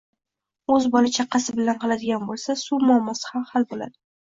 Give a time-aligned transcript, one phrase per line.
[0.75, 3.99] o‘zi bola chaqasi bilan qiladigan bo‘lsa, suv muammosi ham hal bo‘ladi.